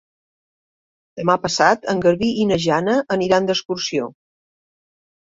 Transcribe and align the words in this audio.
Demà 1.19 1.33
passat 1.43 1.83
en 1.93 2.01
Garbí 2.05 2.29
i 2.43 2.47
na 2.51 2.57
Jana 2.63 2.95
aniran 3.17 3.49
d'excursió. 3.51 4.09